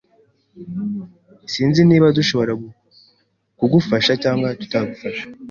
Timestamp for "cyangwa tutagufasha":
4.23-5.25